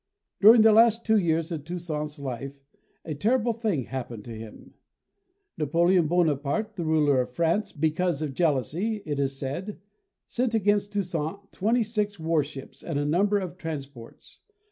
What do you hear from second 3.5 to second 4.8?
thing happened to him.